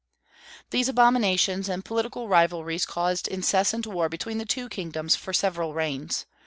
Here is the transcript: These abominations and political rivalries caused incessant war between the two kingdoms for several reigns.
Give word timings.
These 0.71 0.89
abominations 0.89 1.69
and 1.69 1.85
political 1.85 2.27
rivalries 2.27 2.87
caused 2.87 3.27
incessant 3.27 3.85
war 3.85 4.09
between 4.09 4.39
the 4.39 4.45
two 4.47 4.67
kingdoms 4.67 5.15
for 5.15 5.31
several 5.31 5.75
reigns. 5.75 6.25